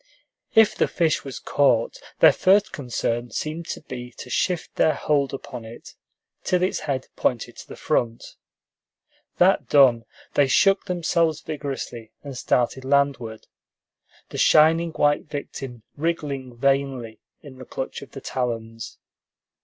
[0.55, 5.31] If the fish was caught, their first concern seemed to be to shift their hold
[5.31, 5.93] upon it,
[6.43, 8.33] till its head pointed to the front.
[9.37, 13.45] That done, they shook themselves vigorously and started landward,
[14.29, 18.97] the shining white victim wriggling vainly in the clutch of the talons.